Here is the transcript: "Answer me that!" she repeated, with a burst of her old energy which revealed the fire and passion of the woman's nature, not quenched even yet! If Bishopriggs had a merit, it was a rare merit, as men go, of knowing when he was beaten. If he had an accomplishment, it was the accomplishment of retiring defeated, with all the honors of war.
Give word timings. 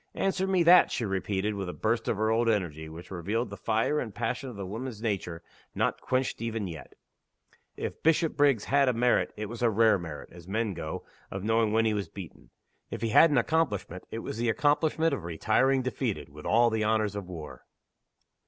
"Answer 0.15 0.47
me 0.47 0.63
that!" 0.63 0.91
she 0.91 1.05
repeated, 1.05 1.53
with 1.53 1.69
a 1.69 1.73
burst 1.73 2.07
of 2.07 2.17
her 2.17 2.31
old 2.31 2.49
energy 2.49 2.89
which 2.89 3.11
revealed 3.11 3.51
the 3.51 3.55
fire 3.55 3.99
and 3.99 4.15
passion 4.15 4.49
of 4.49 4.55
the 4.55 4.65
woman's 4.65 4.99
nature, 4.99 5.43
not 5.75 6.01
quenched 6.01 6.41
even 6.41 6.65
yet! 6.67 6.95
If 7.77 8.01
Bishopriggs 8.01 8.63
had 8.63 8.89
a 8.89 8.93
merit, 8.93 9.31
it 9.37 9.45
was 9.45 9.61
a 9.61 9.69
rare 9.69 9.99
merit, 9.99 10.29
as 10.31 10.47
men 10.47 10.73
go, 10.73 11.05
of 11.29 11.43
knowing 11.43 11.71
when 11.71 11.85
he 11.85 11.93
was 11.93 12.09
beaten. 12.09 12.49
If 12.89 13.03
he 13.03 13.09
had 13.09 13.29
an 13.29 13.37
accomplishment, 13.37 14.05
it 14.09 14.23
was 14.25 14.39
the 14.39 14.49
accomplishment 14.49 15.13
of 15.13 15.23
retiring 15.23 15.83
defeated, 15.83 16.29
with 16.29 16.47
all 16.47 16.71
the 16.71 16.83
honors 16.83 17.15
of 17.15 17.27
war. 17.29 17.67